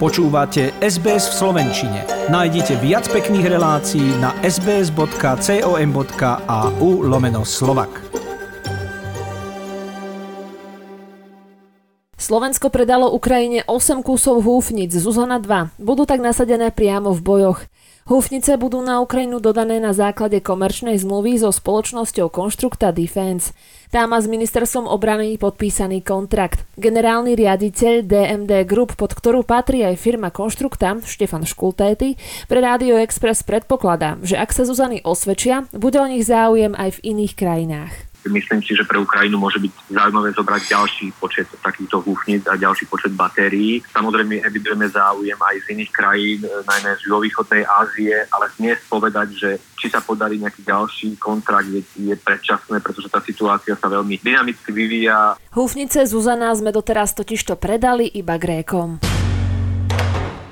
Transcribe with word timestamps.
Počúvate 0.00 0.72
SBS 0.80 1.28
v 1.28 1.34
Slovenčine. 1.44 2.08
Nájdite 2.32 2.80
viac 2.80 3.04
pekných 3.12 3.52
relácií 3.52 4.16
na 4.16 4.32
sbs.com.au 4.40 5.04
lomeno 7.04 7.44
slovak. 7.44 8.00
Slovensko 12.16 12.72
predalo 12.72 13.12
Ukrajine 13.12 13.60
8 13.68 14.00
kusov 14.00 14.40
húfnic 14.40 14.88
Zuzana 14.96 15.36
2. 15.36 15.76
Budú 15.76 16.08
tak 16.08 16.24
nasadené 16.24 16.72
priamo 16.72 17.12
v 17.12 17.20
bojoch. 17.20 17.60
Húfnice 18.08 18.56
budú 18.56 18.80
na 18.80 19.04
Ukrajinu 19.04 19.44
dodané 19.44 19.76
na 19.76 19.92
základe 19.92 20.40
komerčnej 20.40 20.96
zmluvy 20.96 21.36
so 21.36 21.52
spoločnosťou 21.52 22.32
Konštrukta 22.32 22.96
Defense. 22.96 23.52
Tá 23.92 24.08
má 24.08 24.16
s 24.16 24.30
ministerstvom 24.30 24.88
obrany 24.88 25.36
podpísaný 25.36 26.00
kontrakt. 26.00 26.64
Generálny 26.80 27.36
riaditeľ 27.36 28.06
DMD 28.06 28.52
Group, 28.64 28.96
pod 28.96 29.12
ktorú 29.12 29.44
patrí 29.44 29.84
aj 29.84 30.00
firma 30.00 30.32
Konštrukta, 30.32 31.04
Štefan 31.04 31.44
Škultéty, 31.44 32.16
pre 32.48 32.64
Radio 32.64 32.96
Express 32.96 33.44
predpokladá, 33.44 34.16
že 34.24 34.40
ak 34.40 34.48
sa 34.56 34.64
Zuzany 34.64 35.04
osvedčia, 35.04 35.68
bude 35.70 36.00
o 36.00 36.08
nich 36.08 36.24
záujem 36.24 36.72
aj 36.72 36.98
v 36.98 37.14
iných 37.14 37.34
krajinách. 37.36 38.09
Myslím 38.28 38.60
si, 38.60 38.76
že 38.76 38.84
pre 38.84 39.00
Ukrajinu 39.00 39.40
môže 39.40 39.56
byť 39.56 39.72
zaujímavé 39.88 40.36
zobrať 40.36 40.62
ďalší 40.68 41.06
počet 41.16 41.48
takýchto 41.64 42.04
húfnic 42.04 42.44
a 42.46 42.56
ďalší 42.56 42.84
počet 42.86 43.12
batérií. 43.16 43.80
Samozrejme, 43.92 44.44
evidujeme 44.44 44.88
záujem 44.88 45.36
aj 45.36 45.56
z 45.64 45.66
iných 45.76 45.90
krajín, 45.92 46.40
e, 46.44 46.48
najmä 46.64 46.90
z 47.00 47.02
juhovýchodnej 47.08 47.62
Ázie, 47.64 48.14
ale 48.28 48.46
dnes 48.60 48.78
povedať, 48.86 49.28
že 49.36 49.50
či 49.80 49.88
sa 49.88 50.04
podarí 50.04 50.36
nejaký 50.36 50.60
ďalší 50.62 51.16
kontrakt, 51.16 51.68
je, 51.72 51.80
je 51.96 52.14
predčasné, 52.14 52.84
pretože 52.84 53.08
tá 53.08 53.24
situácia 53.24 53.72
sa 53.74 53.88
veľmi 53.88 54.20
dynamicky 54.20 54.70
vyvíja. 54.70 55.40
Húfnice 55.56 56.04
Zuzana 56.04 56.52
sme 56.52 56.70
doteraz 56.70 57.16
totižto 57.16 57.56
predali 57.56 58.06
iba 58.06 58.36
Grékom. 58.36 59.09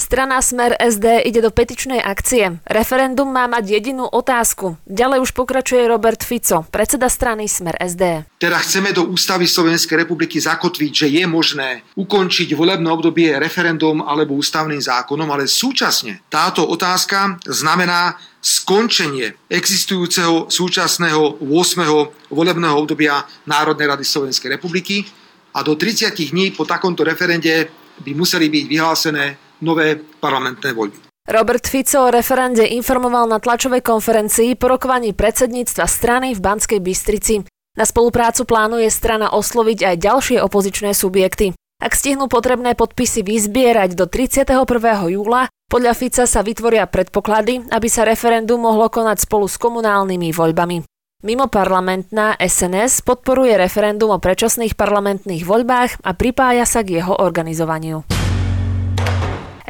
Strana 0.00 0.40
Smer 0.40 0.80
SD 0.80 1.28
ide 1.28 1.44
do 1.44 1.52
petičnej 1.52 2.00
akcie. 2.00 2.56
Referendum 2.64 3.28
má 3.28 3.44
mať 3.44 3.76
jedinú 3.76 4.08
otázku. 4.08 4.80
Ďalej 4.88 5.28
už 5.28 5.36
pokračuje 5.36 5.84
Robert 5.84 6.24
Fico, 6.24 6.64
predseda 6.72 7.12
strany 7.12 7.44
Smer 7.44 7.76
SD. 7.76 8.24
Teda 8.40 8.56
chceme 8.64 8.96
do 8.96 9.04
ústavy 9.12 9.44
Slovenskej 9.44 10.08
republiky 10.08 10.40
zakotviť, 10.40 11.04
že 11.04 11.06
je 11.12 11.24
možné 11.28 11.84
ukončiť 12.00 12.48
volebné 12.56 12.88
obdobie 12.88 13.36
referendum 13.36 14.00
alebo 14.00 14.40
ústavným 14.40 14.80
zákonom, 14.80 15.28
ale 15.28 15.44
súčasne 15.44 16.24
táto 16.32 16.64
otázka 16.64 17.36
znamená 17.44 18.16
skončenie 18.40 19.36
existujúceho 19.52 20.48
súčasného 20.48 21.44
8. 21.44 22.32
volebného 22.32 22.72
obdobia 22.72 23.20
Národnej 23.44 23.84
rady 23.84 24.08
Slovenskej 24.08 24.56
republiky 24.56 25.04
a 25.52 25.60
do 25.60 25.76
30 25.76 26.08
dní 26.32 26.56
po 26.56 26.64
takomto 26.64 27.04
referende 27.04 27.68
by 28.00 28.16
museli 28.16 28.48
byť 28.48 28.64
vyhlásené 28.64 29.49
nové 29.60 29.96
parlamentné 29.96 30.72
voľby. 30.74 31.10
Robert 31.30 31.62
Fico 31.68 32.08
o 32.08 32.12
referende 32.12 32.66
informoval 32.66 33.30
na 33.30 33.38
tlačovej 33.38 33.86
konferencii 33.86 34.58
po 34.58 34.66
rokovaní 34.66 35.14
predsedníctva 35.14 35.86
strany 35.86 36.34
v 36.34 36.42
Banskej 36.42 36.80
Bystrici. 36.82 37.46
Na 37.78 37.86
spoluprácu 37.86 38.42
plánuje 38.42 38.90
strana 38.90 39.30
osloviť 39.30 39.94
aj 39.94 39.96
ďalšie 40.02 40.38
opozičné 40.42 40.90
subjekty. 40.90 41.54
Ak 41.80 41.94
stihnú 41.94 42.26
potrebné 42.26 42.74
podpisy 42.74 43.22
vyzbierať 43.22 43.94
do 43.94 44.10
31. 44.10 44.68
júla, 45.06 45.48
podľa 45.70 45.92
Fica 45.94 46.24
sa 46.26 46.42
vytvoria 46.42 46.90
predpoklady, 46.90 47.70
aby 47.70 47.88
sa 47.88 48.02
referendum 48.02 48.58
mohlo 48.58 48.90
konať 48.90 49.22
spolu 49.22 49.46
s 49.46 49.54
komunálnymi 49.56 50.34
voľbami. 50.34 50.82
Mimo 51.22 51.46
parlamentná 51.46 52.34
SNS 52.36 53.06
podporuje 53.06 53.54
referendum 53.54 54.10
o 54.10 54.18
predčasných 54.18 54.74
parlamentných 54.74 55.46
voľbách 55.46 56.02
a 56.02 56.10
pripája 56.16 56.66
sa 56.66 56.82
k 56.82 57.00
jeho 57.00 57.16
organizovaniu. 57.16 58.19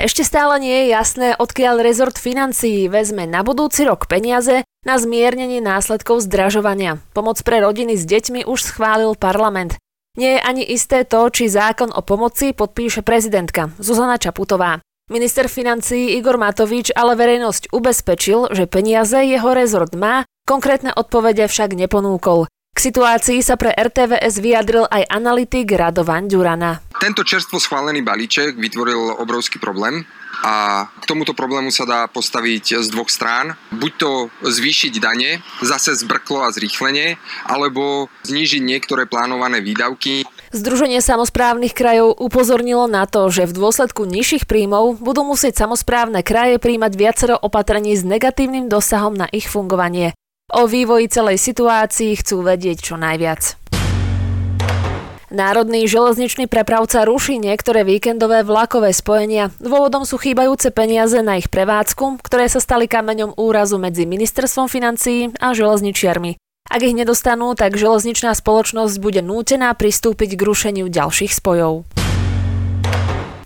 Ešte 0.00 0.24
stále 0.24 0.56
nie 0.64 0.72
je 0.72 0.96
jasné, 0.96 1.28
odkiaľ 1.36 1.84
rezort 1.84 2.16
financií 2.16 2.88
vezme 2.88 3.28
na 3.28 3.44
budúci 3.44 3.84
rok 3.84 4.08
peniaze 4.08 4.64
na 4.80 4.96
zmiernenie 4.96 5.60
následkov 5.60 6.24
zdražovania. 6.24 7.04
Pomoc 7.12 7.36
pre 7.44 7.60
rodiny 7.60 8.00
s 8.00 8.08
deťmi 8.08 8.48
už 8.48 8.64
schválil 8.64 9.12
parlament. 9.12 9.76
Nie 10.16 10.40
je 10.40 10.40
ani 10.40 10.64
isté 10.64 11.04
to, 11.04 11.28
či 11.28 11.52
zákon 11.52 11.92
o 11.92 12.00
pomoci 12.00 12.56
podpíše 12.56 13.04
prezidentka 13.04 13.76
Zuzana 13.76 14.16
Čaputová. 14.16 14.80
Minister 15.12 15.52
financií 15.52 16.16
Igor 16.16 16.40
Matovič 16.40 16.96
ale 16.96 17.12
verejnosť 17.20 17.68
ubezpečil, 17.68 18.56
že 18.56 18.64
peniaze 18.64 19.20
jeho 19.20 19.52
rezort 19.52 19.92
má, 19.92 20.24
konkrétne 20.48 20.96
odpovede 20.96 21.44
však 21.44 21.76
neponúkol. 21.76 22.48
Situácii 22.80 23.44
sa 23.44 23.60
pre 23.60 23.76
RTVS 23.76 24.40
vyjadril 24.40 24.88
aj 24.88 25.04
analytik 25.12 25.68
Radovan 25.68 26.32
Ďurana. 26.32 26.80
Tento 26.96 27.20
čerstvo 27.28 27.60
schválený 27.60 28.00
balíček 28.00 28.56
vytvoril 28.56 29.20
obrovský 29.20 29.60
problém 29.60 30.08
a 30.40 30.88
k 30.88 31.04
tomuto 31.04 31.36
problému 31.36 31.68
sa 31.68 31.84
dá 31.84 32.08
postaviť 32.08 32.80
z 32.80 32.88
dvoch 32.88 33.12
strán. 33.12 33.52
Buď 33.68 33.92
to 34.00 34.10
zvýšiť 34.48 34.96
dane, 34.96 35.44
zase 35.60 35.92
zbrklo 35.92 36.40
a 36.40 36.48
zrýchlenie, 36.56 37.20
alebo 37.44 38.08
znížiť 38.24 38.64
niektoré 38.64 39.04
plánované 39.04 39.60
výdavky. 39.60 40.24
Združenie 40.48 41.04
samozprávnych 41.04 41.76
krajov 41.76 42.16
upozornilo 42.16 42.88
na 42.88 43.04
to, 43.04 43.28
že 43.28 43.44
v 43.44 43.60
dôsledku 43.60 44.08
nižších 44.08 44.48
príjmov 44.48 44.96
budú 45.04 45.20
musieť 45.28 45.68
samozprávne 45.68 46.24
kraje 46.24 46.56
príjmať 46.56 46.96
viacero 46.96 47.36
opatrení 47.36 47.92
s 47.92 48.08
negatívnym 48.08 48.72
dosahom 48.72 49.12
na 49.12 49.28
ich 49.36 49.52
fungovanie. 49.52 50.16
O 50.50 50.66
vývoji 50.66 51.06
celej 51.06 51.38
situácii 51.38 52.18
chcú 52.18 52.42
vedieť 52.42 52.82
čo 52.82 52.98
najviac. 52.98 53.54
Národný 55.30 55.86
železničný 55.86 56.50
prepravca 56.50 57.06
ruší 57.06 57.38
niektoré 57.38 57.86
víkendové 57.86 58.42
vlakové 58.42 58.90
spojenia. 58.90 59.54
Dôvodom 59.62 60.02
sú 60.02 60.18
chýbajúce 60.18 60.74
peniaze 60.74 61.22
na 61.22 61.38
ich 61.38 61.46
prevádzku, 61.46 62.18
ktoré 62.26 62.50
sa 62.50 62.58
stali 62.58 62.90
kameňom 62.90 63.38
úrazu 63.38 63.78
medzi 63.78 64.10
ministerstvom 64.10 64.66
financií 64.66 65.30
a 65.38 65.54
železničiarmi. 65.54 66.34
Ak 66.66 66.82
ich 66.82 66.98
nedostanú, 66.98 67.54
tak 67.54 67.78
železničná 67.78 68.34
spoločnosť 68.34 68.98
bude 68.98 69.22
nútená 69.22 69.70
pristúpiť 69.78 70.34
k 70.34 70.42
rušeniu 70.42 70.90
ďalších 70.90 71.30
spojov. 71.30 71.86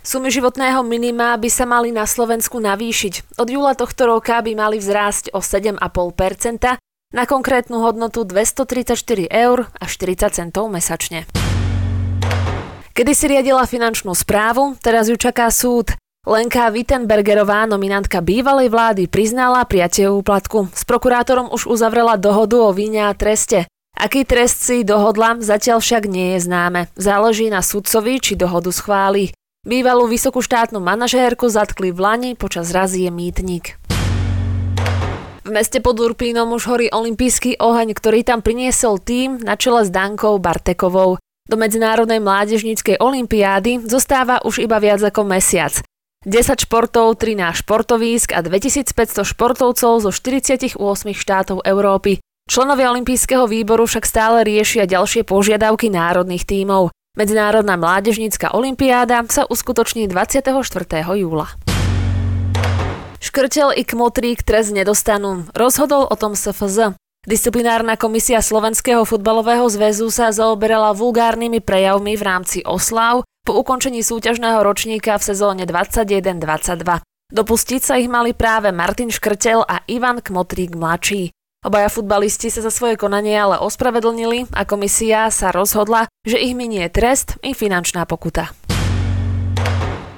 Sumy 0.01 0.33
životného 0.33 0.81
minima 0.89 1.37
by 1.37 1.49
sa 1.53 1.69
mali 1.69 1.93
na 1.93 2.09
Slovensku 2.09 2.65
navýšiť. 2.65 3.37
Od 3.37 3.49
júla 3.49 3.77
tohto 3.77 4.09
roka 4.09 4.41
by 4.41 4.57
mali 4.57 4.81
vzrásť 4.81 5.37
o 5.37 5.45
7,5% 5.45 6.81
na 7.15 7.31
konkrétnu 7.31 7.79
hodnotu 7.79 8.27
234 8.27 9.31
eur 9.31 9.71
a 9.71 9.85
40 9.87 10.35
centov 10.35 10.67
mesačne. 10.67 11.31
Kedy 12.95 13.13
si 13.15 13.27
riadila 13.31 13.67
finančnú 13.67 14.15
správu, 14.15 14.75
teraz 14.83 15.07
ju 15.07 15.15
čaká 15.15 15.51
súd. 15.55 15.95
Lenka 16.27 16.73
Wittenbergerová, 16.73 17.69
nominantka 17.71 18.19
bývalej 18.25 18.73
vlády, 18.73 19.03
priznala 19.07 19.63
prijatie 19.69 20.11
úplatku. 20.11 20.73
S 20.73 20.83
prokurátorom 20.83 21.53
už 21.53 21.71
uzavrela 21.71 22.19
dohodu 22.19 22.59
o 22.65 22.71
víne 22.75 23.07
a 23.07 23.13
treste. 23.13 23.69
Aký 23.95 24.27
trest 24.27 24.59
si 24.59 24.83
dohodla, 24.83 25.39
zatiaľ 25.39 25.79
však 25.79 26.11
nie 26.11 26.35
je 26.35 26.51
známe. 26.51 26.91
Záleží 26.99 27.47
na 27.47 27.63
sudcovi, 27.63 28.19
či 28.19 28.35
dohodu 28.35 28.73
schváli. 28.73 29.31
Bývalú 29.65 30.09
vysokú 30.09 30.41
štátnu 30.41 30.81
manažérku 30.81 31.49
zatkli 31.49 31.93
v 31.93 31.99
Lani 32.01 32.31
počas 32.35 32.73
razie 32.73 33.09
mýtnik. 33.13 33.81
V 35.45 35.53
meste 35.53 35.85
pod 35.85 36.01
Urpínom 36.01 36.49
už 36.57 36.73
horí 36.73 36.87
olimpijský 36.89 37.61
oheň, 37.61 37.93
ktorý 37.93 38.25
tam 38.25 38.41
priniesol 38.41 38.97
tým 38.97 39.37
na 39.45 39.61
čele 39.61 39.85
s 39.85 39.93
Dankou 39.93 40.41
Bartekovou. 40.41 41.21
Do 41.45 41.57
Medzinárodnej 41.61 42.17
mládežníckej 42.17 42.97
olimpiády 42.97 43.85
zostáva 43.85 44.41
už 44.41 44.65
iba 44.65 44.81
viac 44.81 45.05
ako 45.05 45.29
mesiac. 45.29 45.85
10 46.25 46.65
športov, 46.65 47.21
13 47.21 47.61
športovísk 47.61 48.33
a 48.33 48.41
2500 48.41 49.21
športovcov 49.21 50.09
zo 50.09 50.09
48 50.09 50.81
štátov 51.13 51.61
Európy. 51.61 52.25
Členovia 52.49 52.89
olympijského 52.97 53.45
výboru 53.45 53.85
však 53.85 54.09
stále 54.09 54.49
riešia 54.49 54.89
ďalšie 54.89 55.29
požiadavky 55.29 55.93
národných 55.93 56.49
tímov. 56.49 56.89
Medzinárodná 57.21 57.77
mládežnícka 57.77 58.57
olimpiáda 58.57 59.21
sa 59.29 59.45
uskutoční 59.45 60.09
24. 60.09 60.57
júla. 61.21 61.53
Škrtel 63.35 63.75
i 63.75 63.83
Kmotrík 63.83 64.47
trest 64.47 64.71
nedostanú. 64.71 65.43
Rozhodol 65.59 66.07
o 66.07 66.15
tom 66.15 66.39
SFZ. 66.39 66.95
Disciplinárna 67.27 67.99
komisia 67.99 68.39
Slovenského 68.39 69.03
futbalového 69.03 69.67
zväzu 69.67 70.07
sa 70.07 70.31
zaoberala 70.31 70.95
vulgárnymi 70.95 71.59
prejavmi 71.59 72.15
v 72.15 72.23
rámci 72.23 72.63
oslav 72.63 73.27
po 73.43 73.59
ukončení 73.59 74.07
súťažného 74.07 74.63
ročníka 74.63 75.19
v 75.19 75.35
sezóne 75.35 75.67
21-22. 75.67 77.03
Dopustiť 77.35 77.83
sa 77.83 77.99
ich 77.99 78.07
mali 78.07 78.39
práve 78.39 78.71
Martin 78.71 79.11
Škrtel 79.11 79.67
a 79.67 79.83
Ivan 79.91 80.23
Kmotrík 80.23 80.79
mladší. 80.79 81.35
Obaja 81.67 81.91
futbalisti 81.91 82.55
sa 82.55 82.63
za 82.63 82.71
svoje 82.71 82.95
konanie 82.95 83.35
ale 83.35 83.59
ospravedlnili 83.59 84.55
a 84.55 84.63
komisia 84.63 85.27
sa 85.35 85.51
rozhodla, 85.51 86.07
že 86.23 86.39
ich 86.39 86.55
minie 86.55 86.87
trest 86.87 87.35
i 87.43 87.51
finančná 87.51 88.07
pokuta. 88.07 88.55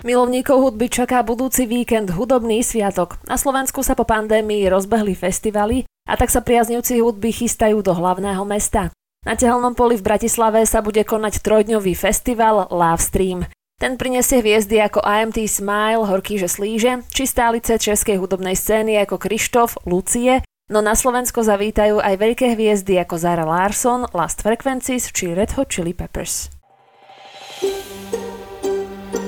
Milovníkov 0.06 0.62
hudby 0.62 0.87
čaká 0.87 1.26
budúci 1.26 1.67
víkend 1.67 2.14
hudobný 2.14 2.62
sviatok. 2.62 3.19
Na 3.26 3.35
Slovensku 3.35 3.82
sa 3.82 3.99
po 3.99 4.06
pandémii 4.06 4.70
rozbehli 4.70 5.19
festivaly 5.19 5.82
a 6.06 6.14
tak 6.14 6.31
sa 6.31 6.47
priaznivci 6.47 7.03
hudby 7.03 7.35
chystajú 7.35 7.82
do 7.82 7.91
hlavného 7.91 8.47
mesta. 8.47 8.94
Na 9.26 9.35
tehelnom 9.35 9.75
poli 9.75 9.99
v 9.99 10.06
Bratislave 10.06 10.62
sa 10.62 10.79
bude 10.79 11.03
konať 11.03 11.43
trojdňový 11.43 11.99
festival 11.99 12.70
Love 12.70 13.03
Stream. 13.03 13.50
Ten 13.82 13.99
prinesie 13.99 14.47
hviezdy 14.47 14.79
ako 14.79 15.03
IMT 15.03 15.43
Smile, 15.50 16.06
Horký 16.06 16.38
že 16.38 16.55
slíže, 16.55 17.03
či 17.11 17.26
stálice 17.26 17.75
českej 17.75 18.23
hudobnej 18.23 18.55
scény 18.55 19.03
ako 19.03 19.19
Krištof, 19.19 19.91
Lucie, 19.91 20.38
no 20.70 20.87
na 20.87 20.94
Slovensko 20.94 21.43
zavítajú 21.43 21.99
aj 21.99 22.14
veľké 22.14 22.55
hviezdy 22.55 23.03
ako 23.03 23.19
Zara 23.19 23.43
Larson, 23.43 24.06
Last 24.14 24.47
Frequencies 24.47 25.11
či 25.11 25.35
Red 25.35 25.58
Hot 25.58 25.67
Chili 25.67 25.99
Peppers. 25.99 26.56